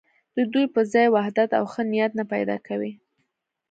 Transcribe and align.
د 0.35 0.37
دوی 0.51 0.65
پر 0.73 0.83
ځای 0.93 1.07
وحدت 1.15 1.49
او 1.57 1.65
ښه 1.71 1.81
نیت 1.91 2.11
نه 2.19 2.25
پیدا 2.33 2.57
کوي. 2.67 2.91